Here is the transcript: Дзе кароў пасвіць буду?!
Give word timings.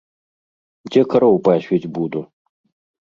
Дзе 0.89 1.01
кароў 1.11 1.35
пасвіць 1.47 1.91
буду?! 1.99 2.19